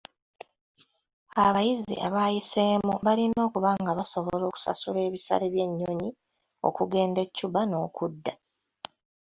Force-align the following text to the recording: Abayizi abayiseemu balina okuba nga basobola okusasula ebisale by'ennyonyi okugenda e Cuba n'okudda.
Abayizi 1.45 1.95
abayiseemu 2.07 2.93
balina 3.05 3.39
okuba 3.47 3.71
nga 3.81 3.91
basobola 3.99 4.43
okusasula 4.47 4.99
ebisale 5.07 5.45
by'ennyonyi 5.53 6.09
okugenda 6.67 7.19
e 7.25 7.29
Cuba 7.37 7.61
n'okudda. 7.65 8.33